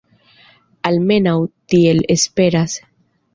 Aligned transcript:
Almenaŭ 0.89 1.33
tiel 1.75 2.01
esperas. 2.17 2.79